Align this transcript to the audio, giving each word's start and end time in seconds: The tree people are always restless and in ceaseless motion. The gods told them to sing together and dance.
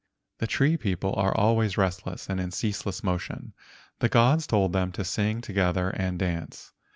The 0.39 0.47
tree 0.47 0.77
people 0.77 1.13
are 1.15 1.37
always 1.37 1.77
restless 1.77 2.27
and 2.27 2.39
in 2.39 2.49
ceaseless 2.49 3.03
motion. 3.03 3.53
The 3.99 4.09
gods 4.09 4.47
told 4.47 4.73
them 4.73 4.91
to 4.93 5.05
sing 5.05 5.41
together 5.41 5.89
and 5.91 6.17
dance. 6.17 6.73